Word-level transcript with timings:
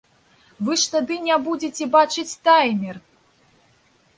Вы 0.69 0.77
ж 0.83 0.87
тады 0.93 1.17
не 1.27 1.35
будзеце 1.47 1.83
бачыць 1.97 2.39
таймер! 2.49 2.95